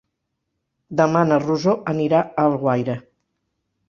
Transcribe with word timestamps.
Demà 1.01 1.19
na 1.31 1.37
Rosó 1.43 1.75
anirà 1.93 2.21
a 2.23 2.47
Alguaire. 2.53 2.97